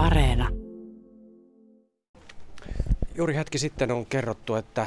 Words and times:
Areena. 0.00 0.48
Juuri 3.14 3.34
hetki 3.34 3.58
sitten 3.58 3.90
on 3.90 4.06
kerrottu, 4.06 4.54
että 4.54 4.86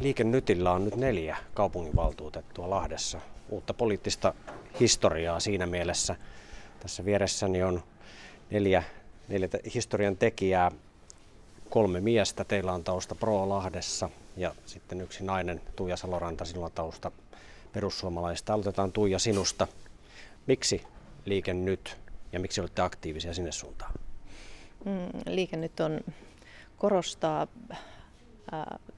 Liike 0.00 0.24
Nytillä 0.24 0.72
on 0.72 0.84
nyt 0.84 0.96
neljä 0.96 1.36
kaupunginvaltuutettua 1.54 2.70
Lahdessa. 2.70 3.20
Uutta 3.48 3.74
poliittista 3.74 4.34
historiaa 4.80 5.40
siinä 5.40 5.66
mielessä. 5.66 6.16
Tässä 6.80 7.04
vieressäni 7.04 7.62
on 7.62 7.82
neljä, 8.50 8.82
neljä 9.28 9.48
historian 9.74 10.16
tekijää. 10.16 10.70
Kolme 11.70 12.00
miestä, 12.00 12.44
teillä 12.44 12.72
on 12.72 12.84
tausta 12.84 13.14
Pro 13.14 13.48
Lahdessa 13.48 14.10
ja 14.36 14.54
sitten 14.66 15.00
yksi 15.00 15.24
nainen, 15.24 15.60
Tuija 15.76 15.96
Saloranta, 15.96 16.44
sinulla 16.44 16.70
tausta 16.70 17.10
perussuomalaista. 17.72 18.52
Aloitetaan 18.52 18.92
Tuija 18.92 19.18
sinusta. 19.18 19.66
Miksi 20.46 20.82
Liike 21.24 21.54
Nyt 21.54 22.07
ja 22.32 22.40
miksi 22.40 22.60
olette 22.60 22.82
aktiivisia 22.82 23.34
sinne 23.34 23.52
suuntaan? 23.52 23.94
Mm, 24.84 25.34
liike 25.34 25.56
Nyt 25.56 25.80
on 25.80 26.00
korostaa 26.76 27.46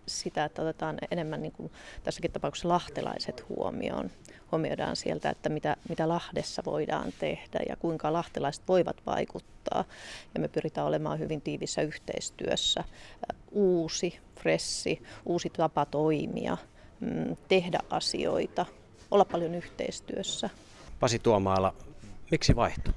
sitä, 0.06 0.45
että 0.45 0.62
otetaan 0.62 0.98
enemmän 1.10 1.42
niin 1.42 1.52
kuin 1.52 1.73
tässäkin 2.02 2.32
tapauksessa 2.32 2.68
lahtelaiset 2.68 3.48
huomioon. 3.48 4.10
Huomioidaan 4.52 4.96
sieltä, 4.96 5.30
että 5.30 5.48
mitä, 5.48 5.77
mitä 5.88 6.09
Lahdessa 6.09 6.62
voidaan 6.66 7.12
tehdä 7.18 7.60
ja 7.68 7.77
kuinka 7.77 8.12
lahtelaiset 8.12 8.68
voivat 8.68 8.96
vaikuttaa. 9.06 9.84
Ja 10.34 10.40
me 10.40 10.48
pyritään 10.48 10.87
olemaan 10.87 11.18
hyvin 11.18 11.40
tiivissä 11.40 11.82
yhteistyössä. 11.82 12.84
Uusi, 13.51 14.20
fressi, 14.40 15.02
uusi 15.26 15.51
tapa 15.51 15.87
toimia, 15.87 16.56
mm, 17.01 17.37
tehdä 17.48 17.78
asioita, 17.90 18.66
olla 19.10 19.24
paljon 19.24 19.54
yhteistyössä. 19.54 20.51
Pasi 21.01 21.18
Tuomaala, 21.18 21.74
miksi 22.30 22.56
vaihto? 22.56 22.90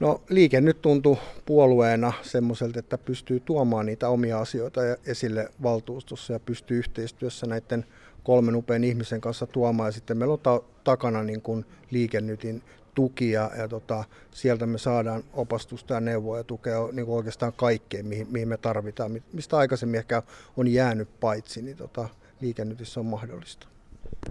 No 0.00 0.20
liike 0.28 0.60
nyt 0.60 0.82
tuntuu 0.82 1.18
puolueena 1.46 2.12
semmoiselta, 2.22 2.78
että 2.78 2.98
pystyy 2.98 3.40
tuomaan 3.40 3.86
niitä 3.86 4.08
omia 4.08 4.40
asioita 4.40 4.80
esille 5.06 5.48
valtuustossa 5.62 6.32
ja 6.32 6.40
pystyy 6.40 6.78
yhteistyössä 6.78 7.46
näiden 7.46 7.84
kolmen 8.24 8.56
upean 8.56 8.84
ihmisen 8.84 9.20
kanssa 9.20 9.46
tuomaan. 9.46 9.88
Ja 9.88 9.92
sitten 9.92 10.16
meillä 10.16 10.32
on 10.32 10.40
ta- 10.40 10.62
takana 10.84 11.22
niin 11.22 11.42
kuin 11.42 11.64
liikennytin 11.90 12.62
tuki 12.94 13.30
ja, 13.30 13.50
ja 13.58 13.68
tota, 13.68 14.04
sieltä 14.30 14.66
me 14.66 14.78
saadaan 14.78 15.22
opastusta 15.32 15.94
ja 15.94 16.00
neuvoa 16.00 16.36
ja 16.36 16.44
tukea 16.44 16.88
niin 16.92 17.06
kuin 17.06 17.16
oikeastaan 17.16 17.52
kaikkeen, 17.52 18.06
mihin, 18.06 18.26
mihin 18.30 18.48
me 18.48 18.56
tarvitaan. 18.56 19.22
Mistä 19.32 19.56
aikaisemmin 19.56 19.98
ehkä 19.98 20.22
on 20.56 20.68
jäänyt 20.68 21.08
paitsi, 21.20 21.62
niin 21.62 21.76
tota, 21.76 22.08
liikennytissä 22.40 23.00
on 23.00 23.06
mahdollista. 23.06 23.66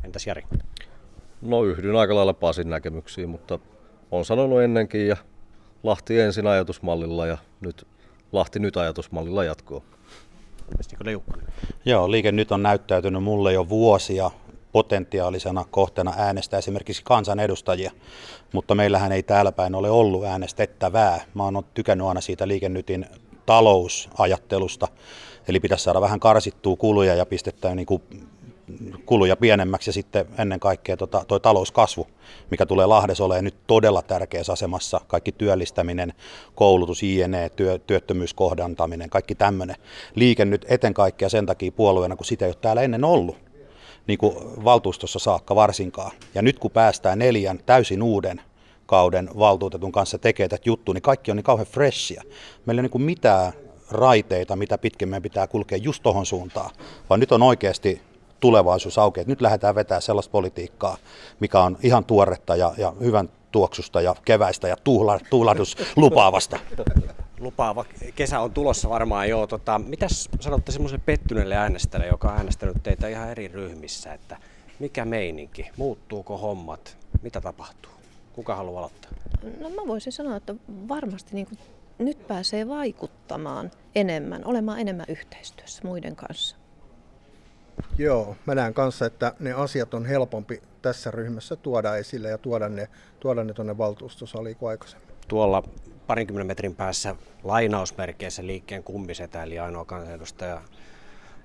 Entäs 0.03 0.27
Jari? 0.27 0.43
No 1.41 1.63
yhdyn 1.63 1.95
aika 1.95 2.15
lailla 2.15 2.33
Pasin 2.33 2.69
näkemyksiin, 2.69 3.29
mutta 3.29 3.59
on 4.11 4.25
sanonut 4.25 4.61
ennenkin 4.61 5.07
ja 5.07 5.17
Lahti 5.83 6.19
ensin 6.19 6.47
ajatusmallilla 6.47 7.27
ja 7.27 7.37
nyt 7.61 7.87
Lahti 8.31 8.59
nyt 8.59 8.77
ajatusmallilla 8.77 9.43
jatkuu. 9.43 9.83
Joo, 11.85 12.11
liike 12.11 12.31
nyt 12.31 12.51
on 12.51 12.63
näyttäytynyt 12.63 13.23
mulle 13.23 13.53
jo 13.53 13.69
vuosia 13.69 14.31
potentiaalisena 14.71 15.65
kohteena 15.71 16.13
äänestää 16.17 16.57
esimerkiksi 16.57 17.01
kansanedustajia, 17.05 17.91
mutta 18.53 18.75
meillähän 18.75 19.11
ei 19.11 19.23
täällä 19.23 19.51
päin 19.51 19.75
ole 19.75 19.89
ollut 19.89 20.25
äänestettävää. 20.25 21.25
Mä 21.33 21.43
oon 21.43 21.63
tykännyt 21.73 22.07
aina 22.07 22.21
siitä 22.21 22.47
liikennytin 22.47 23.05
talousajattelusta, 23.45 24.87
eli 25.47 25.59
pitäisi 25.59 25.83
saada 25.83 26.01
vähän 26.01 26.19
karsittua 26.19 26.75
kuluja 26.75 27.15
ja 27.15 27.25
pistettä 27.25 27.75
niin 27.75 27.85
kuin 27.85 28.01
kuluja 29.05 29.35
pienemmäksi 29.35 29.89
ja 29.89 29.93
sitten 29.93 30.25
ennen 30.37 30.59
kaikkea 30.59 30.97
tota, 30.97 31.25
toi 31.27 31.39
talouskasvu, 31.39 32.07
mikä 32.51 32.65
tulee 32.65 32.85
Lahdessa 32.85 33.25
olemaan 33.25 33.45
nyt 33.45 33.67
todella 33.67 34.01
tärkeässä 34.01 34.53
asemassa. 34.53 35.01
Kaikki 35.07 35.31
työllistäminen, 35.31 36.13
koulutus, 36.55 37.03
INE, 37.03 37.49
työ, 37.49 37.79
työttömyyskohdantaminen, 37.79 39.09
kaikki 39.09 39.35
tämmöinen. 39.35 39.75
Liike 40.15 40.45
nyt 40.45 40.65
eten 40.69 40.93
kaikkea 40.93 41.29
sen 41.29 41.45
takia 41.45 41.71
puolueena, 41.71 42.15
kun 42.15 42.25
sitä 42.25 42.45
ei 42.45 42.49
ole 42.49 42.57
täällä 42.61 42.81
ennen 42.81 43.03
ollut 43.03 43.37
niin 44.07 44.17
kuin 44.17 44.35
valtuustossa 44.63 45.19
saakka 45.19 45.55
varsinkaan. 45.55 46.11
Ja 46.35 46.41
nyt 46.41 46.59
kun 46.59 46.71
päästään 46.71 47.19
neljän 47.19 47.59
täysin 47.65 48.03
uuden 48.03 48.41
kauden 48.85 49.29
valtuutetun 49.39 49.91
kanssa 49.91 50.17
tekee 50.17 50.47
tätä 50.47 50.63
juttua, 50.65 50.93
niin 50.93 51.01
kaikki 51.01 51.31
on 51.31 51.37
niin 51.37 51.43
kauhean 51.43 51.67
freshia. 51.67 52.23
Meillä 52.65 52.79
ei 52.79 52.83
ole 52.83 52.89
niin 52.93 53.05
mitään 53.05 53.53
raiteita, 53.91 54.55
mitä 54.55 54.77
pitkin 54.77 55.09
meidän 55.09 55.23
pitää 55.23 55.47
kulkea 55.47 55.77
just 55.77 56.03
tohon 56.03 56.25
suuntaan, 56.25 56.71
vaan 57.09 57.19
nyt 57.19 57.31
on 57.31 57.43
oikeasti 57.43 58.01
tulevaisuus 58.39 58.97
auki. 58.97 59.21
Nyt 59.25 59.41
lähdetään 59.41 59.75
vetämään 59.75 60.01
sellaista 60.01 60.31
politiikkaa, 60.31 60.97
mikä 61.39 61.59
on 61.59 61.77
ihan 61.83 62.05
tuoretta 62.05 62.55
ja, 62.55 62.73
ja 62.77 62.93
hyvän 63.01 63.29
tuoksusta 63.51 64.01
ja 64.01 64.15
keväistä 64.25 64.67
ja 64.67 64.75
tuhla, 64.83 65.19
tuhlahdus 65.29 65.77
lupaavasta. 65.95 66.59
Lupaava 67.39 67.85
kesä 68.15 68.39
on 68.39 68.51
tulossa 68.51 68.89
varmaan 68.89 69.29
joo. 69.29 69.47
Tota, 69.47 69.79
mitäs 69.79 70.29
sanotte 70.39 70.71
semmoiselle 70.71 71.03
pettyneelle 71.05 71.55
äänestäjälle, 71.55 72.07
joka 72.07 72.31
on 72.31 72.37
äänestänyt 72.37 72.83
teitä 72.83 73.07
ihan 73.07 73.29
eri 73.29 73.47
ryhmissä, 73.47 74.13
että 74.13 74.37
mikä 74.79 75.05
meininki, 75.05 75.69
muuttuuko 75.77 76.37
hommat, 76.37 76.97
mitä 77.21 77.41
tapahtuu? 77.41 77.91
Kuka 78.33 78.55
haluaa 78.55 78.79
aloittaa? 78.79 79.11
No 79.59 79.69
mä 79.69 79.87
voisin 79.87 80.13
sanoa, 80.13 80.35
että 80.35 80.55
varmasti 80.89 81.35
niin 81.35 81.47
kuin 81.47 81.59
nyt 81.97 82.27
pääsee 82.27 82.67
vaikuttamaan 82.67 83.71
enemmän, 83.95 84.41
olemaan 84.45 84.79
enemmän 84.79 85.05
yhteistyössä 85.09 85.81
muiden 85.83 86.15
kanssa. 86.15 86.55
Joo, 87.97 88.35
mä 88.45 88.55
näen 88.55 88.73
kanssa, 88.73 89.05
että 89.05 89.33
ne 89.39 89.53
asiat 89.53 89.93
on 89.93 90.05
helpompi 90.05 90.61
tässä 90.81 91.11
ryhmässä 91.11 91.55
tuoda 91.55 91.95
esille 91.95 92.29
ja 92.29 92.37
tuoda 92.37 92.69
ne, 92.69 92.87
tuoda 93.19 93.43
ne 93.43 93.53
tuonne 93.53 93.77
valtuustosaliin 93.77 94.55
kuin 94.55 94.69
aikaisemmin. 94.69 95.09
Tuolla 95.27 95.63
parinkymmenen 96.07 96.47
metrin 96.47 96.75
päässä 96.75 97.15
lainausmerkeissä 97.43 98.45
liikkeen 98.45 98.83
kummisetä, 98.83 99.43
eli 99.43 99.59
ainoa 99.59 99.85
kansanedustaja 99.85 100.61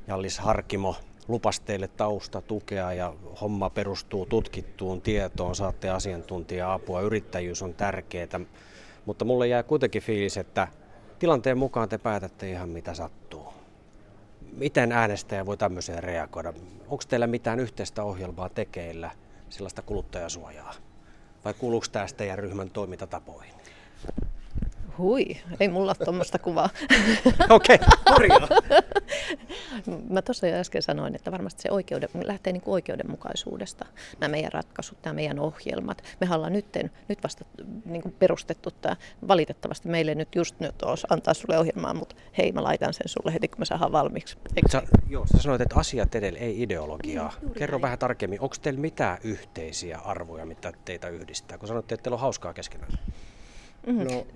Jallis 0.07 0.39
Harkimo 0.39 0.97
lupas 1.29 1.61
teille 1.61 1.89
tausta 1.89 2.41
tukea 2.41 2.93
ja 2.93 3.15
homma 3.41 3.71
perustuu 3.71 4.27
tutkittuun 4.27 5.01
tietoon, 5.01 5.55
saatte 5.55 5.91
asiantuntija-apua, 5.91 7.01
yrittäjyys 7.01 7.63
on 7.63 7.75
tärkeää, 7.75 8.41
mutta 9.05 9.25
mulle 9.25 9.49
jää 9.49 9.63
kuitenkin 9.63 10.03
fiilis, 10.03 10.37
että 10.37 10.69
tilanteen 11.19 11.59
mukaan 11.59 11.89
te 11.89 11.99
päätätte 11.99 12.51
ihan 12.51 12.69
mitä 12.69 12.95
sattuu 12.95 13.24
miten 14.57 14.93
äänestäjä 14.93 15.47
voi 15.47 15.57
tämmöiseen 15.57 16.03
reagoida? 16.03 16.53
Onko 16.89 17.05
teillä 17.09 17.27
mitään 17.27 17.61
yhteistä 17.61 18.03
ohjelmaa 18.03 18.49
tekeillä 18.49 19.11
sellaista 19.49 19.83
kuluttajasuojaa? 19.83 20.75
Vai 21.45 21.55
kuuluuko 21.55 21.87
tämä 21.93 22.07
teidän 22.17 22.39
ryhmän 22.39 22.71
toimintatapoihin? 22.71 23.55
Hui, 24.99 25.37
ei 25.61 25.69
mulla 25.69 25.91
ole 25.99 26.05
tuommoista 26.05 26.39
kuvaa. 26.39 26.69
Okei, 27.51 27.79
okay, 28.11 28.29
Mä 30.11 30.23
tuossa 30.23 30.47
jo 30.47 30.57
äsken 30.57 30.83
sanoin, 30.83 31.15
että 31.15 31.33
varmasti 31.33 31.63
se 31.63 31.71
oikeuden, 31.71 32.09
lähtee 32.25 32.53
niin 32.53 32.61
kuin 32.61 32.73
oikeudenmukaisuudesta, 32.73 33.87
nämä 34.21 34.31
meidän 34.31 34.53
ratkaisut, 34.53 34.99
nämä 35.05 35.15
meidän 35.15 35.39
ohjelmat. 35.39 36.05
Me 36.21 36.35
ollaan 36.35 36.53
nyt, 36.53 36.67
nyt 37.09 37.23
vasta 37.23 37.45
niin 37.85 38.03
kuin 38.03 38.15
perustettu 38.19 38.71
tämä, 38.71 38.97
valitettavasti 39.29 39.89
meille 39.89 40.15
nyt 40.15 40.35
just 40.35 40.61
nyt 40.61 40.83
olisi 40.83 41.07
antaa 41.11 41.35
sulle 41.35 41.59
ohjelmaa, 41.59 41.95
mutta 41.95 42.17
hei 42.39 42.53
mä 42.53 42.63
laitan 42.63 42.95
sen 42.95 43.09
sulle 43.09 43.35
heti 43.35 43.49
kun 43.49 43.61
me 43.61 43.65
saadaan 43.65 43.93
valmiiksi. 43.93 44.37
sä, 44.71 44.83
joo, 45.09 45.27
sä 45.27 45.43
sanoit, 45.43 45.61
että 45.61 45.79
asiat 45.79 46.15
edellä, 46.15 46.39
ei 46.39 46.63
ideologiaa. 46.63 47.33
Niin, 47.43 47.55
Kerro 47.55 47.75
näin. 47.75 47.83
vähän 47.83 47.99
tarkemmin, 47.99 48.41
onko 48.41 48.57
teillä 48.63 48.81
mitään 48.81 49.19
yhteisiä 49.25 49.99
arvoja, 49.99 50.47
mitä 50.47 50.73
teitä 50.85 51.09
yhdistää? 51.09 51.59
Kun 51.59 51.69
sanoitte, 51.69 51.95
että 51.95 52.03
teillä 52.03 52.15
on 52.15 52.21
hauskaa 52.21 52.55
keskenään. 52.55 52.93
Mm-hmm. 53.87 54.15
No, 54.15 54.27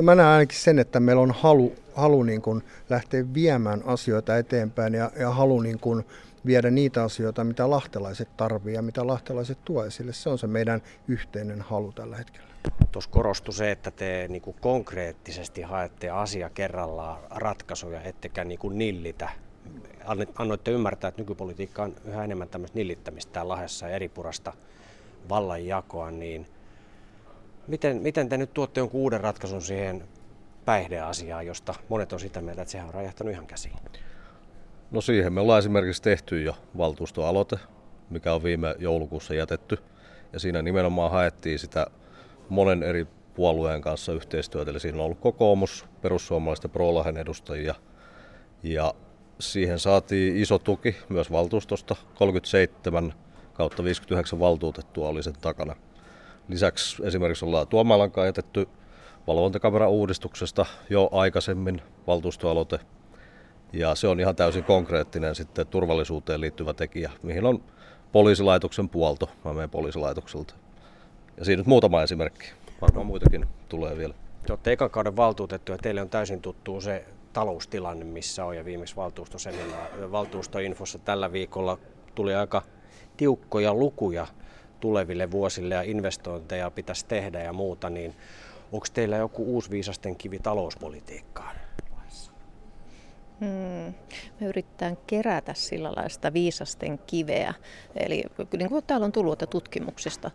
No 0.00 0.04
mä 0.04 0.14
näen 0.14 0.28
ainakin 0.28 0.58
sen, 0.58 0.78
että 0.78 1.00
meillä 1.00 1.22
on 1.22 1.30
halu, 1.30 1.74
halu 1.94 2.22
niin 2.22 2.42
kuin 2.42 2.62
lähteä 2.90 3.34
viemään 3.34 3.82
asioita 3.86 4.38
eteenpäin 4.38 4.94
ja, 4.94 5.10
ja 5.18 5.30
halu 5.30 5.60
niin 5.60 5.80
kuin 5.80 6.04
viedä 6.46 6.70
niitä 6.70 7.04
asioita, 7.04 7.44
mitä 7.44 7.70
lahtelaiset 7.70 8.36
tarvii 8.36 8.74
ja 8.74 8.82
mitä 8.82 9.06
lahtelaiset 9.06 9.58
tuo 9.64 9.84
esille. 9.84 10.12
Se 10.12 10.28
on 10.28 10.38
se 10.38 10.46
meidän 10.46 10.82
yhteinen 11.08 11.60
halu 11.60 11.92
tällä 11.92 12.16
hetkellä. 12.16 12.46
Tuossa 12.92 13.10
korostui 13.10 13.54
se, 13.54 13.70
että 13.70 13.90
te 13.90 14.26
niin 14.28 14.42
kuin 14.42 14.56
konkreettisesti 14.60 15.62
haette 15.62 16.10
asia 16.10 16.50
kerrallaan 16.50 17.18
ratkaisuja, 17.30 18.02
ettekä 18.02 18.44
niin 18.44 18.58
kuin 18.58 18.78
nillitä. 18.78 19.28
Annoitte 20.34 20.70
ymmärtää, 20.70 21.08
että 21.08 21.22
nykypolitiikka 21.22 21.82
on 21.82 21.96
yhä 22.04 22.24
enemmän 22.24 22.48
tämmöistä 22.48 22.78
nillittämistä 22.78 23.32
täällä 23.32 23.52
Lahdessa 23.52 23.88
ja 23.88 23.96
eri 23.96 24.08
purasta 24.08 24.52
vallanjakoa, 25.28 26.10
niin– 26.10 26.46
Miten, 27.70 28.02
miten 28.02 28.28
te 28.28 28.36
nyt 28.36 28.54
tuotte 28.54 28.80
jonkun 28.80 29.00
uuden 29.00 29.20
ratkaisun 29.20 29.62
siihen 29.62 30.04
päihdeasiaan, 30.64 31.46
josta 31.46 31.74
monet 31.88 32.12
on 32.12 32.20
sitä 32.20 32.40
mieltä, 32.40 32.62
että 32.62 32.72
sehän 32.72 32.88
on 32.88 32.94
räjähtänyt 32.94 33.32
ihan 33.32 33.46
käsiin? 33.46 33.74
No 34.90 35.00
siihen 35.00 35.32
me 35.32 35.40
ollaan 35.40 35.58
esimerkiksi 35.58 36.02
tehty 36.02 36.42
jo 36.42 36.56
valtuustoaloite, 36.78 37.56
mikä 38.10 38.34
on 38.34 38.42
viime 38.42 38.74
joulukuussa 38.78 39.34
jätetty. 39.34 39.78
Ja 40.32 40.40
siinä 40.40 40.62
nimenomaan 40.62 41.10
haettiin 41.10 41.58
sitä 41.58 41.86
monen 42.48 42.82
eri 42.82 43.06
puolueen 43.34 43.80
kanssa 43.80 44.12
yhteistyötä. 44.12 44.70
Eli 44.70 44.80
siinä 44.80 44.98
on 44.98 45.04
ollut 45.04 45.20
kokoomus, 45.20 45.86
perussuomalaiset 46.02 46.62
ja 46.62 46.68
Prolahen 46.68 47.16
edustajia. 47.16 47.74
Ja 48.62 48.94
siihen 49.40 49.78
saatiin 49.78 50.36
iso 50.36 50.58
tuki 50.58 50.96
myös 51.08 51.30
valtuustosta. 51.30 51.96
37 52.14 53.14
kautta 53.52 53.84
59 53.84 54.40
valtuutettua 54.40 55.08
oli 55.08 55.22
sen 55.22 55.34
takana. 55.40 55.76
Lisäksi 56.50 57.06
esimerkiksi 57.06 57.44
ollaan 57.44 57.68
Tuomalan 57.68 58.10
jätetty 58.26 58.68
valvontakameran 59.26 59.90
uudistuksesta 59.90 60.66
jo 60.90 61.08
aikaisemmin 61.12 61.82
valtuustoaloite. 62.06 62.78
Ja 63.72 63.94
se 63.94 64.08
on 64.08 64.20
ihan 64.20 64.36
täysin 64.36 64.64
konkreettinen 64.64 65.34
sitten 65.34 65.66
turvallisuuteen 65.66 66.40
liittyvä 66.40 66.74
tekijä, 66.74 67.10
mihin 67.22 67.46
on 67.46 67.62
poliisilaitoksen 68.12 68.88
puolto, 68.88 69.30
mä 69.44 69.52
menen 69.52 69.70
poliisilaitokselta. 69.70 70.54
Ja 71.36 71.44
siinä 71.44 71.60
nyt 71.60 71.66
muutama 71.66 72.02
esimerkki. 72.02 72.46
Varmaan 72.80 73.06
muitakin 73.06 73.46
tulee 73.68 73.98
vielä. 73.98 74.14
Te 74.46 74.52
olette 74.52 74.72
ekan 74.72 74.90
kauden 74.90 75.16
valtuutettu 75.16 75.72
ja 75.72 75.78
teille 75.78 76.02
on 76.02 76.10
täysin 76.10 76.40
tuttu 76.40 76.80
se 76.80 77.04
taloustilanne, 77.32 78.04
missä 78.04 78.44
on 78.44 78.56
ja 78.56 78.64
viimeksi 78.64 78.96
valtuustoinfossa 80.12 80.98
tällä 80.98 81.32
viikolla 81.32 81.78
tuli 82.14 82.34
aika 82.34 82.62
tiukkoja 83.16 83.74
lukuja 83.74 84.26
tuleville 84.80 85.30
vuosille 85.30 85.74
ja 85.74 85.82
investointeja 85.82 86.70
pitäisi 86.70 87.06
tehdä 87.06 87.42
ja 87.42 87.52
muuta, 87.52 87.90
niin 87.90 88.14
onko 88.72 88.86
teillä 88.92 89.16
joku 89.16 89.44
uusi 89.44 89.70
viisasten 89.70 90.16
kivi 90.16 90.38
talouspolitiikkaan? 90.38 91.56
Hmm. 93.40 93.94
Me 94.40 94.46
yritetään 94.46 94.98
kerätä 95.06 95.54
sillä 95.54 95.92
lailla 95.96 96.08
sitä 96.08 96.32
viisasten 96.32 96.98
kiveä. 96.98 97.54
Eli 97.96 98.24
niin 98.58 98.68
kuin 98.68 98.84
täällä 98.86 99.04
on 99.04 99.12
tullut 99.12 99.42
tutkimuksista. 99.50 100.30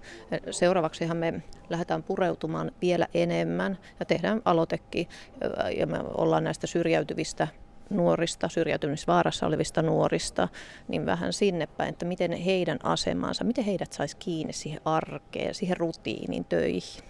Seuraavaksihan 0.52 1.18
me 1.18 1.42
lähdetään 1.70 2.04
pureutumaan 2.04 2.72
vielä 2.82 3.08
enemmän 3.14 3.78
ja 4.00 4.06
tehdään 4.06 4.42
aloitekin. 4.46 5.08
Ja 5.78 5.88
me 5.88 6.00
ollaan 6.00 6.44
näistä 6.44 6.68
syrjäytyvistä 6.68 7.48
nuorista, 7.90 8.50
syrjäytymisvaarassa 8.50 9.48
olevista 9.48 9.82
nuorista, 9.82 10.48
niin 10.88 11.06
vähän 11.06 11.34
sinne 11.34 11.68
päin, 11.68 11.90
että 11.90 12.06
miten 12.06 12.32
heidän 12.32 12.80
asemansa, 12.84 13.44
miten 13.44 13.64
heidät 13.64 13.94
saisi 13.94 14.18
kiinni 14.18 14.54
siihen 14.54 14.82
arkeen, 14.86 15.56
siihen 15.56 15.78
rutiiniin, 15.78 16.46
töihin. 16.46 17.04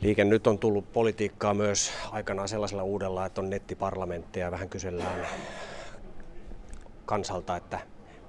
Liike 0.00 0.24
nyt 0.24 0.46
on 0.46 0.58
tullut 0.58 0.92
politiikkaa 0.92 1.54
myös 1.54 1.92
aikanaan 2.10 2.48
sellaisella 2.48 2.82
uudella, 2.82 3.26
että 3.26 3.40
on 3.40 3.50
nettiparlamentteja 3.50 4.46
ja 4.46 4.50
vähän 4.50 4.68
kysellään 4.68 5.26
kansalta, 7.06 7.56
että 7.56 7.78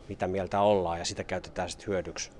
mitä 0.09 0.27
mieltä 0.27 0.61
ollaan 0.61 0.99
ja 0.99 1.05
sitä 1.05 1.23
käytetään 1.23 1.69
sitten 1.69 1.87
hyödyksi. 1.87 2.31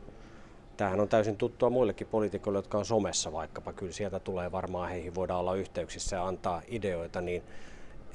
Tämähän 0.77 0.99
on 0.99 1.09
täysin 1.09 1.37
tuttua 1.37 1.69
muillekin 1.69 2.07
poliitikoille, 2.07 2.57
jotka 2.57 2.77
on 2.77 2.85
somessa 2.85 3.31
vaikkapa. 3.31 3.73
Kyllä 3.73 3.91
sieltä 3.91 4.19
tulee 4.19 4.51
varmaan 4.51 4.89
heihin 4.89 5.15
voidaan 5.15 5.39
olla 5.39 5.55
yhteyksissä 5.55 6.15
ja 6.15 6.27
antaa 6.27 6.61
ideoita, 6.67 7.21
niin 7.21 7.43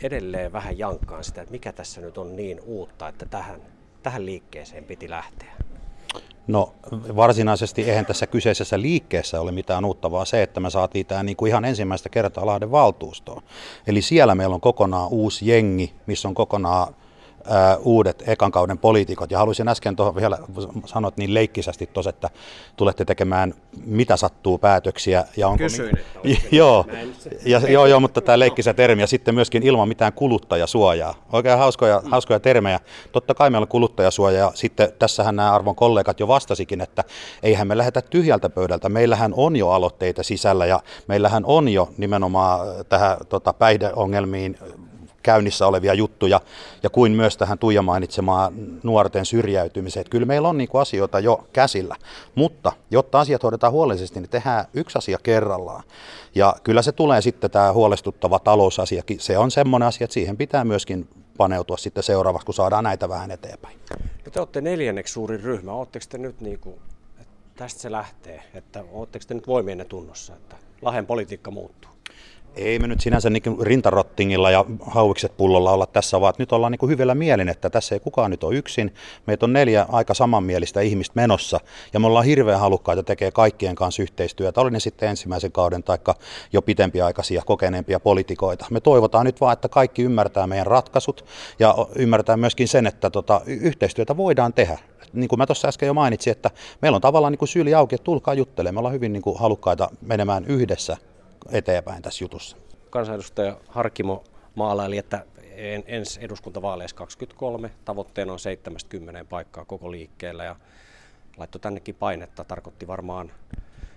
edelleen 0.03 0.53
vähän 0.53 0.79
jankkaan 0.79 1.25
sitä, 1.25 1.43
että 1.43 1.53
mikä 1.53 1.73
tässä 1.73 2.00
nyt 2.00 2.19
on 2.19 2.37
niin 2.37 2.61
uutta, 2.65 3.09
että 3.09 3.27
tähän, 3.27 3.61
tähän 4.03 4.27
liikkeeseen 4.27 4.85
piti 4.85 5.11
lähteä. 5.11 5.53
No 6.47 6.75
varsinaisesti 7.17 7.83
eihän 7.83 8.06
tässä 8.06 8.27
kyseisessä 8.27 8.81
liikkeessä 8.81 9.41
ole 9.41 9.53
mitään 9.53 9.85
uutta, 9.85 10.11
vaan 10.11 10.27
se, 10.27 10.43
että 10.43 10.61
me 10.61 10.71
saatiin 10.71 11.06
tämä 11.06 11.23
niin 11.23 11.37
kuin 11.37 11.49
ihan 11.49 11.65
ensimmäistä 11.65 12.09
kertaa 12.09 12.47
Lahden 12.47 12.71
valtuustoon. 12.71 13.43
Eli 13.87 14.03
siellä 14.03 14.35
meillä 14.35 14.55
on 14.55 14.61
kokonaan 14.61 15.09
uusi 15.11 15.49
jengi, 15.49 15.94
missä 16.06 16.29
on 16.29 16.35
kokonaan 16.35 16.94
uudet 17.81 18.23
ekan 18.27 18.53
kauden 18.53 18.79
poliitikot. 18.79 19.31
Ja 19.31 19.39
haluaisin 19.39 19.69
äsken 19.69 19.97
tuohon 19.97 20.17
vielä 20.17 20.39
sanoa 20.85 21.12
niin 21.17 21.35
leikkisästi 21.35 21.87
tuossa, 21.87 22.11
että 22.11 22.31
tulette 22.77 23.05
tekemään 23.05 23.55
mitä 23.85 24.17
sattuu 24.17 24.59
päätöksiä. 24.59 25.25
Ja 25.37 25.49
onko 25.49 25.59
Kysyin, 25.59 25.99
mi- 26.25 26.39
joo, 26.59 26.87
ja, 27.44 27.59
joo, 27.69 27.87
joo, 27.87 28.00
mutta 28.00 28.21
tämä 28.21 28.39
leikkisä 28.39 28.75
termi 28.75 29.03
ja 29.03 29.06
sitten 29.06 29.35
myöskin 29.35 29.62
ilman 29.62 29.89
mitään 29.89 30.12
kuluttajasuojaa. 30.12 31.15
Oikein 31.33 31.59
hauskoja, 31.59 32.03
hauskoja 32.11 32.41
termejä. 32.41 32.81
Totta 33.12 33.35
kai 33.35 33.50
meillä 33.50 33.65
on 33.65 33.69
kuluttajasuoja 33.69 34.39
ja 34.39 34.53
sitten 34.55 34.93
tässähän 34.99 35.37
nämä 35.37 35.55
arvon 35.55 35.77
kollegat 35.77 36.21
jo 36.21 36.29
vastasikin, 36.29 36.81
että 36.81 37.05
eihän 37.43 37.69
me 37.69 37.79
lähetä 37.79 38.03
tyhjältä 38.03 38.50
pöydältä. 38.50 38.89
Meillähän 38.89 39.35
on 39.37 39.56
jo 39.56 39.71
aloitteita 39.71 40.23
sisällä 40.23 40.67
ja 40.67 40.81
meillähän 41.09 41.44
on 41.47 41.69
jo 41.69 41.89
nimenomaan 41.97 42.61
tähän 42.89 43.17
tota, 43.29 43.53
päihdeongelmiin 43.53 44.59
käynnissä 45.22 45.66
olevia 45.66 45.94
juttuja, 45.94 46.40
ja 46.82 46.90
kuin 46.90 47.12
myös 47.12 47.36
tähän 47.36 47.58
Tuija 47.58 47.82
mainitsemaan 47.82 48.52
nuorten 48.82 49.26
syrjäytymiseen. 49.26 50.06
Kyllä 50.10 50.26
meillä 50.26 50.48
on 50.48 50.58
niin 50.58 50.69
kuin 50.69 50.82
asioita 50.82 51.20
jo 51.20 51.46
käsillä, 51.52 51.96
mutta 52.34 52.72
jotta 52.90 53.20
asiat 53.20 53.42
hoidetaan 53.42 53.72
huolellisesti, 53.72 54.20
niin 54.20 54.30
tehdään 54.30 54.64
yksi 54.74 54.98
asia 54.98 55.19
kerrallaan. 55.22 55.82
Ja 56.34 56.54
kyllä 56.64 56.82
se 56.82 56.92
tulee 56.92 57.20
sitten 57.20 57.50
tämä 57.50 57.72
huolestuttava 57.72 58.38
talousasiakin. 58.38 59.20
Se 59.20 59.38
on 59.38 59.50
semmoinen 59.50 59.88
asia, 59.88 60.04
että 60.04 60.14
siihen 60.14 60.36
pitää 60.36 60.64
myöskin 60.64 61.08
paneutua 61.36 61.76
sitten 61.76 62.02
seuraavaksi, 62.02 62.46
kun 62.46 62.54
saadaan 62.54 62.84
näitä 62.84 63.08
vähän 63.08 63.30
eteenpäin. 63.30 63.78
No 64.24 64.30
te 64.32 64.40
olette 64.40 64.60
neljänneksi 64.60 65.12
suurin 65.12 65.40
ryhmä. 65.40 65.72
Oletteko 65.72 66.04
te 66.08 66.19
nyt 66.19 66.40
niin 66.40 66.58
kuin, 66.58 66.76
että 67.20 67.34
tästä 67.56 67.80
se 67.80 67.92
lähtee? 67.92 68.42
Että 68.54 68.84
oletteko 68.92 69.24
te 69.28 69.34
nyt 69.34 69.46
voimienne 69.46 69.84
tunnossa, 69.84 70.34
että 70.34 70.56
Lahden 70.82 71.06
politiikka 71.06 71.50
muuttuu? 71.50 71.92
Ei 72.56 72.78
me 72.78 72.87
nyt 72.87 73.00
sinänsä 73.00 73.31
niin 73.31 73.43
rintarottingilla 73.60 74.50
ja 74.50 74.64
hauikset 74.81 75.37
pullolla 75.37 75.72
olla 75.72 75.87
tässä, 75.87 76.20
vaan 76.20 76.34
nyt 76.38 76.52
ollaan 76.52 76.72
niin 76.72 76.90
hyvillä 76.90 77.14
mielin, 77.14 77.49
että 77.49 77.70
tässä 77.70 77.94
ei 77.94 78.00
kukaan 78.00 78.31
nyt 78.31 78.44
ole 78.44 78.54
yksin. 78.54 78.94
Meitä 79.26 79.46
on 79.46 79.52
neljä 79.52 79.87
aika 79.88 80.14
samanmielistä 80.14 80.81
ihmistä 80.81 81.12
menossa 81.16 81.60
ja 81.93 82.00
me 82.00 82.06
ollaan 82.06 82.25
hirveän 82.25 82.60
halukkaita 82.60 83.02
tekee 83.02 83.31
kaikkien 83.31 83.75
kanssa 83.75 84.02
yhteistyötä, 84.02 84.60
oli 84.60 84.70
ne 84.70 84.81
sitten 84.81 85.08
ensimmäisen 85.08 85.52
kauden 85.52 85.82
tai 85.82 85.99
jo 86.52 86.62
pitempiaikaisia, 86.62 87.43
kokeneempia 87.46 88.00
poliitikoita. 88.00 88.66
Me 88.70 88.81
toivotaan 88.81 89.26
nyt 89.26 89.40
vaan, 89.40 89.52
että 89.52 89.69
kaikki 89.69 90.02
ymmärtää 90.02 90.46
meidän 90.46 90.66
ratkaisut 90.66 91.25
ja 91.58 91.75
ymmärtää 91.96 92.37
myöskin 92.37 92.69
sen, 92.69 92.87
että 92.87 93.10
tota, 93.10 93.40
yhteistyötä 93.46 94.16
voidaan 94.16 94.52
tehdä. 94.52 94.78
Niin 95.12 95.28
kuin 95.28 95.38
mä 95.38 95.46
tuossa 95.46 95.69
äsken 95.69 95.87
jo 95.87 95.94
mainitsin, 95.94 96.31
että 96.31 96.50
meillä 96.82 96.96
on 96.96 97.02
tavallaan 97.02 97.32
niin 97.32 97.38
kuin 97.38 97.48
syli 97.48 97.75
auki, 97.75 97.94
että 97.94 98.05
tulkaa 98.05 98.34
juttelemaan. 98.34 98.75
Me 98.75 98.78
ollaan 98.78 98.94
hyvin 98.94 99.12
niin 99.12 99.22
kuin 99.22 99.38
halukkaita 99.38 99.90
menemään 100.00 100.44
yhdessä 100.44 100.96
eteenpäin 101.50 102.03
tässä 102.03 102.25
jutussa. 102.25 102.56
Kansanedustaja 102.91 103.61
Harkimo 103.69 104.25
maalaili, 104.55 104.99
että 104.99 105.27
ensi 105.87 106.25
eduskuntavaaleissa 106.25 106.97
23 106.97 107.71
tavoitteena 107.85 108.33
on 108.33 108.39
70 108.39 109.25
paikkaa 109.25 109.65
koko 109.65 109.91
liikkeellä 109.91 110.44
ja 110.44 110.56
laittoi 111.37 111.61
tännekin 111.61 111.94
painetta. 111.94 112.44
Tarkoitti 112.44 112.87
varmaan, 112.87 113.33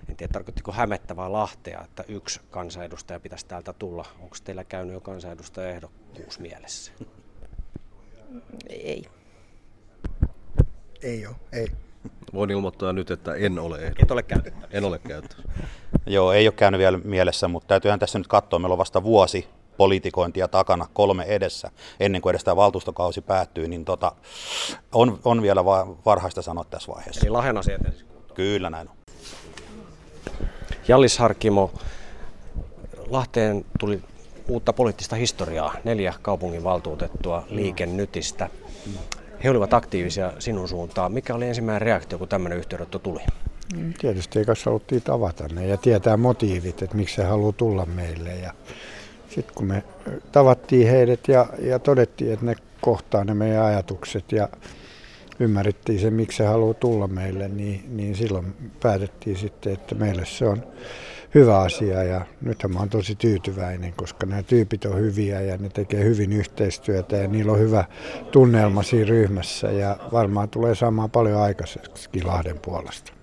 en 0.10 0.16
tiedä 0.16 0.32
tarkoittiko 0.34 0.72
hämettävää 0.72 1.32
Lahtea, 1.32 1.82
että 1.84 2.04
yksi 2.08 2.42
kansanedustaja 2.50 3.20
pitäisi 3.20 3.46
täältä 3.46 3.74
tulla. 3.74 4.06
Onko 4.20 4.36
teillä 4.44 4.64
käynyt 4.64 4.94
jo 4.94 5.02
kansanedustaja 5.02 5.70
ehdokkuus 5.70 6.40
mielessä? 6.40 6.92
Ei. 8.70 9.06
Ei 11.02 11.28
ole, 11.28 11.36
ei. 11.52 11.85
Voin 12.34 12.52
ilmoittaa 12.52 12.94
nyt, 12.94 13.12
että 13.12 13.34
en 13.34 13.60
ole 13.60 13.78
ehdolla. 13.78 14.00
Et 14.04 14.12
ole 14.12 14.24
käynyt. 14.24 14.54
En 14.72 14.86
ole 14.86 15.00
käynyt. 15.00 15.38
Joo, 16.06 16.32
ei 16.32 16.48
ole 16.48 16.54
käynyt 16.54 16.80
vielä 16.80 16.98
mielessä, 17.04 17.48
mutta 17.48 17.68
täytyyhän 17.68 18.00
tässä 18.00 18.20
nyt 18.20 18.28
katsoa. 18.28 18.60
Meillä 18.60 18.74
on 18.74 18.78
vasta 18.78 19.04
vuosi 19.04 19.48
politikointia 19.78 20.48
takana, 20.48 20.88
kolme 20.94 21.24
edessä, 21.24 21.72
ennen 22.00 22.22
kuin 22.22 22.32
edes 22.32 22.44
tämä 22.44 22.56
valtuustokausi 22.56 23.22
päättyy, 23.22 23.68
niin 23.68 23.86
tota, 23.86 24.12
on, 24.92 25.20
on 25.26 25.42
vielä 25.42 25.66
varhaista 26.06 26.42
sanoa 26.42 26.64
tässä 26.64 26.94
vaiheessa. 26.94 27.22
Eli 27.22 27.30
Lahden 27.30 27.58
asiat 27.58 27.86
ensin 27.86 28.08
Kyllä 28.34 28.70
näin 28.70 28.90
on. 28.90 28.96
Jallis 30.88 31.18
Harkimo, 31.18 31.72
Lahteen 33.10 33.66
tuli 33.80 34.02
uutta 34.48 34.74
poliittista 34.74 35.16
historiaa, 35.16 35.74
neljä 35.84 36.14
kaupungin 36.22 36.64
valtuutettua 36.64 37.44
liikennytistä. 37.50 38.50
He 39.44 39.50
olivat 39.50 39.74
aktiivisia 39.74 40.34
sinun 40.40 40.68
suuntaan. 40.68 41.12
Mikä 41.12 41.36
oli 41.36 41.48
ensimmäinen 41.48 41.82
reaktio, 41.82 42.18
kun 42.18 42.28
tämmöinen 42.28 42.58
yhteydenotto 42.58 43.00
tuli? 43.00 43.22
Mm, 43.78 43.94
tietysti 43.94 44.40
eikä 44.40 44.54
haluttiin 44.66 45.02
tavata 45.02 45.48
ne 45.48 45.68
ja 45.68 45.78
tietää 45.78 46.18
motiivit, 46.18 46.82
että 46.82 46.98
miksi 46.98 47.18
he 47.18 47.24
haluaa 47.24 47.52
tulla 47.52 47.86
meille. 47.86 48.36
Ja 48.36 48.54
sitten 49.30 49.56
kun 49.56 49.68
me 49.68 49.84
tavattiin 50.32 50.88
heidät 50.88 51.28
ja, 51.28 51.46
ja 51.60 51.80
todettiin, 51.80 52.34
että 52.34 52.46
ne 52.46 52.56
kohtaa 52.82 53.24
ne 53.24 53.34
meidän 53.34 53.66
ajatukset 53.66 54.32
ja 54.32 54.50
ymmärrettiin 55.40 56.00
se, 56.00 56.10
miksi 56.10 56.44
he 56.44 56.48
haluaa 56.48 56.74
tulla 56.74 57.08
meille, 57.08 57.48
niin, 57.48 57.98
niin 57.98 58.16
silloin 58.16 58.54
päätettiin 58.82 59.38
sitten, 59.38 59.74
että 59.74 59.96
meille 59.96 60.26
se 60.26 60.46
on 60.46 60.64
hyvä 61.36 61.60
asia. 61.60 62.04
Ja 62.04 62.26
nythän 62.42 62.74
mä 62.74 62.80
oon 62.80 62.90
tosi 62.90 63.16
tyytyväinen, 63.16 63.94
koska 63.94 64.26
nämä 64.26 64.44
tyypit 64.44 64.86
on 64.86 64.98
hyviä 64.98 65.42
ja 65.42 65.58
ne 65.58 65.70
tekee 65.70 66.04
hyvin 66.04 66.34
yhteistyötä 66.34 67.16
ja 67.16 67.28
niillä 67.28 67.52
on 67.52 67.60
hyvä 67.60 67.86
tunnelma 68.32 68.84
siinä 68.84 69.10
ryhmässä. 69.10 69.72
Ja 69.72 69.98
varmaan 70.12 70.50
tulee 70.50 70.76
saamaan 70.76 71.12
paljon 71.12 71.42
aikaiseksi 71.42 72.24
Lahden 72.24 72.60
puolesta. 72.60 73.14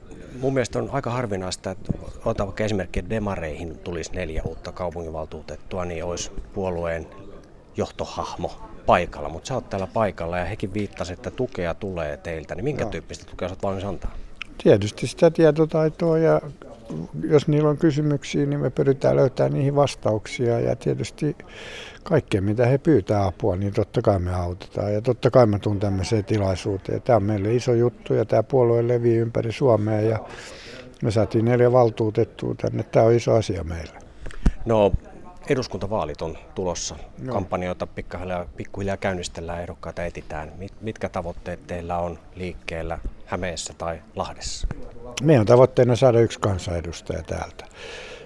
Mun 0.40 0.54
mielestä 0.54 0.78
on 0.78 0.90
aika 0.92 1.10
harvinaista, 1.10 1.70
että 1.70 1.92
otan 2.24 2.46
vaikka 2.46 2.64
esimerkki, 2.64 2.98
että 2.98 3.10
demareihin 3.10 3.78
tulisi 3.78 4.12
neljä 4.12 4.42
uutta 4.44 4.72
kaupunginvaltuutettua, 4.72 5.84
niin 5.84 6.04
olisi 6.04 6.30
puolueen 6.54 7.06
johtohahmo 7.76 8.71
paikalla, 8.86 9.28
mutta 9.28 9.48
sä 9.48 9.54
oot 9.54 9.70
täällä 9.70 9.86
paikalla 9.86 10.38
ja 10.38 10.44
hekin 10.44 10.74
viittasivat, 10.74 11.18
että 11.18 11.30
tukea 11.30 11.74
tulee 11.74 12.16
teiltä, 12.16 12.54
niin 12.54 12.64
minkä 12.64 12.84
no. 12.84 12.90
tyyppistä 12.90 13.24
tukea 13.30 13.48
sä 13.48 13.52
oot 13.52 13.62
valmis 13.62 13.84
antaa? 13.84 14.14
Tietysti 14.62 15.06
sitä 15.06 15.30
tietotaitoa 15.30 16.18
ja 16.18 16.40
jos 17.28 17.48
niillä 17.48 17.70
on 17.70 17.76
kysymyksiä, 17.76 18.46
niin 18.46 18.60
me 18.60 18.70
pyritään 18.70 19.16
löytämään 19.16 19.52
niihin 19.52 19.74
vastauksia 19.74 20.60
ja 20.60 20.76
tietysti 20.76 21.36
kaikkea, 22.02 22.42
mitä 22.42 22.66
he 22.66 22.78
pyytää 22.78 23.26
apua, 23.26 23.56
niin 23.56 23.72
totta 23.72 24.02
kai 24.02 24.18
me 24.18 24.34
autetaan. 24.34 24.92
Ja 24.94 25.00
totta 25.00 25.30
kai 25.30 25.46
mä 25.46 25.58
tuun 25.58 25.80
tämmöiseen 25.80 26.24
tilaisuuteen. 26.24 27.02
Tämä 27.02 27.16
on 27.16 27.22
meille 27.22 27.54
iso 27.54 27.74
juttu 27.74 28.14
ja 28.14 28.24
tämä 28.24 28.42
puolue 28.42 28.88
levii 28.88 29.16
ympäri 29.16 29.52
Suomea 29.52 30.00
ja 30.00 30.18
Me 31.02 31.10
saatiin 31.10 31.44
neljä 31.44 31.72
valtuutettua 31.72 32.54
tänne. 32.54 32.82
Tämä 32.82 33.06
on 33.06 33.12
iso 33.12 33.34
asia 33.34 33.64
meille. 33.64 33.98
No, 34.64 34.92
eduskuntavaalit 35.48 36.22
on 36.22 36.38
tulossa. 36.54 36.96
No. 37.18 37.32
Kampanjoita 37.32 37.86
pikkuhiljaa, 37.86 38.46
pikkuhiljaa 38.56 38.96
käynnistellään, 38.96 39.60
ehdokkaita 39.60 40.04
etitään. 40.04 40.52
Mitkä 40.80 41.08
tavoitteet 41.08 41.66
teillä 41.66 41.98
on 41.98 42.18
liikkeellä 42.34 42.98
Hämeessä 43.26 43.74
tai 43.78 44.02
Lahdessa? 44.16 44.66
Meidän 45.22 45.46
tavoitteena 45.46 45.96
saada 45.96 46.20
yksi 46.20 46.40
kansanedustaja 46.40 47.22
täältä. 47.22 47.64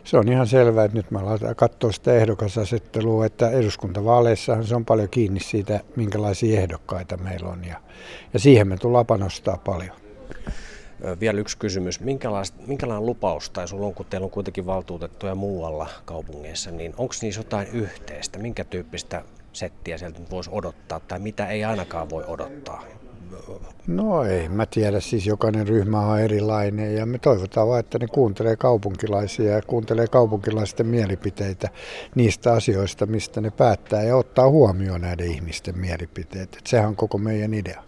Se 0.04 0.18
on 0.18 0.28
ihan 0.28 0.46
selvää, 0.46 0.84
että 0.84 0.96
nyt 0.96 1.10
me 1.10 1.20
aletaan 1.20 1.56
katsoa 1.56 1.92
sitä 1.92 2.14
ehdokasasettelua, 2.14 3.26
että 3.26 3.50
eduskuntavaaleissahan 3.50 4.64
se 4.64 4.76
on 4.76 4.84
paljon 4.84 5.08
kiinni 5.08 5.40
siitä, 5.40 5.80
minkälaisia 5.96 6.60
ehdokkaita 6.60 7.16
meillä 7.16 7.48
on. 7.48 7.64
Ja, 7.64 7.80
ja 8.32 8.38
siihen 8.38 8.68
me 8.68 8.76
tullaan 8.76 9.06
panostaa 9.06 9.56
paljon. 9.56 10.05
Vielä 11.20 11.40
yksi 11.40 11.58
kysymys. 11.58 12.00
Minkälainen 12.00 13.06
lupaus, 13.06 13.50
tai 13.50 13.68
sulla 13.68 13.86
on, 13.86 13.94
kun 13.94 14.06
teillä 14.06 14.24
on 14.24 14.30
kuitenkin 14.30 14.66
valtuutettuja 14.66 15.34
muualla 15.34 15.88
kaupungeissa, 16.04 16.70
niin 16.70 16.94
onko 16.98 17.14
niissä 17.22 17.40
jotain 17.40 17.68
yhteistä? 17.72 18.38
Minkä 18.38 18.64
tyyppistä 18.64 19.22
settiä 19.52 19.98
sieltä 19.98 20.20
voisi 20.30 20.50
odottaa, 20.52 21.00
tai 21.00 21.18
mitä 21.18 21.46
ei 21.46 21.64
ainakaan 21.64 22.10
voi 22.10 22.24
odottaa? 22.26 22.84
No 23.86 24.24
ei, 24.24 24.48
mä 24.48 24.66
tiedä. 24.66 25.00
Siis 25.00 25.26
jokainen 25.26 25.68
ryhmä 25.68 26.00
on 26.00 26.20
erilainen 26.20 26.94
ja 26.94 27.06
me 27.06 27.18
toivotaan 27.18 27.68
vaan, 27.68 27.80
että 27.80 27.98
ne 27.98 28.06
kuuntelee 28.06 28.56
kaupunkilaisia 28.56 29.52
ja 29.52 29.62
kuuntelee 29.62 30.06
kaupunkilaisten 30.06 30.86
mielipiteitä 30.86 31.68
niistä 32.14 32.52
asioista, 32.52 33.06
mistä 33.06 33.40
ne 33.40 33.50
päättää 33.50 34.02
ja 34.02 34.16
ottaa 34.16 34.48
huomioon 34.50 35.00
näiden 35.00 35.26
ihmisten 35.26 35.78
mielipiteet. 35.78 36.56
Et 36.58 36.66
sehän 36.66 36.88
on 36.88 36.96
koko 36.96 37.18
meidän 37.18 37.54
idea. 37.54 37.82